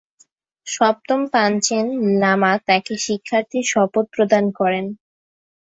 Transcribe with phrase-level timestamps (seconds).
[0.67, 1.85] সপ্তম পাঞ্চেন
[2.21, 4.85] লামা তাকে শিক্ষার্থীর শপথ প্রদান করেন।